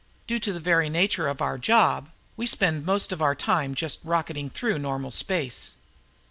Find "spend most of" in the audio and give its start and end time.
2.47-3.21